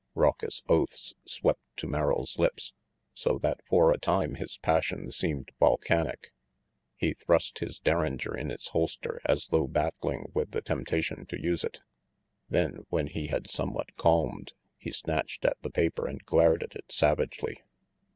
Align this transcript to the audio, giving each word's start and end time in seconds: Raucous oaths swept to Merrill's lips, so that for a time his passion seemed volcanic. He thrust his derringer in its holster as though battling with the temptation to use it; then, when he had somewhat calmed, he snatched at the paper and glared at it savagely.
Raucous 0.15 0.63
oaths 0.67 1.13
swept 1.27 1.61
to 1.77 1.85
Merrill's 1.85 2.39
lips, 2.39 2.73
so 3.13 3.37
that 3.43 3.63
for 3.67 3.91
a 3.91 3.99
time 3.99 4.33
his 4.33 4.57
passion 4.57 5.11
seemed 5.11 5.51
volcanic. 5.59 6.31
He 6.95 7.13
thrust 7.13 7.59
his 7.59 7.77
derringer 7.77 8.35
in 8.35 8.49
its 8.49 8.69
holster 8.69 9.21
as 9.25 9.49
though 9.49 9.67
battling 9.67 10.31
with 10.33 10.53
the 10.53 10.63
temptation 10.63 11.27
to 11.27 11.39
use 11.39 11.63
it; 11.63 11.81
then, 12.49 12.83
when 12.89 13.05
he 13.09 13.27
had 13.27 13.47
somewhat 13.47 13.95
calmed, 13.95 14.53
he 14.75 14.91
snatched 14.91 15.45
at 15.45 15.61
the 15.61 15.69
paper 15.69 16.07
and 16.07 16.25
glared 16.25 16.63
at 16.63 16.75
it 16.75 16.91
savagely. 16.91 17.61